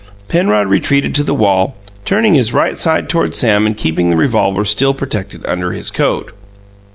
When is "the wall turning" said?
1.23-2.33